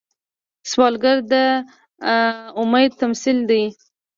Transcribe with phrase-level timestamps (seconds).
[0.69, 1.33] سوالګر د
[2.61, 3.63] امید تمثیل دی